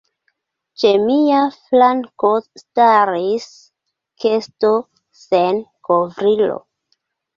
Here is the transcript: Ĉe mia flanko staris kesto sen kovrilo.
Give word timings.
Ĉe 0.83 0.93
mia 1.01 1.41
flanko 1.57 2.31
staris 2.61 3.45
kesto 4.25 4.73
sen 5.25 5.65
kovrilo. 5.91 6.57